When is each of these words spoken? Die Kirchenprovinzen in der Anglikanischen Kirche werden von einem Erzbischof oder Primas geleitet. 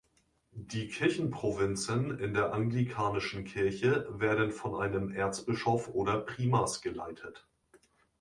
Die 0.55 0.87
Kirchenprovinzen 0.87 2.17
in 2.17 2.33
der 2.33 2.53
Anglikanischen 2.55 3.43
Kirche 3.45 4.07
werden 4.09 4.49
von 4.51 4.73
einem 4.73 5.11
Erzbischof 5.11 5.89
oder 5.89 6.17
Primas 6.21 6.81
geleitet. 6.81 7.47